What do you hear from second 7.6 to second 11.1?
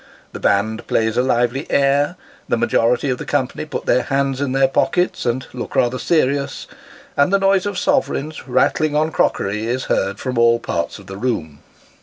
of sovereigns, rattling on crockery, is heard from all parts of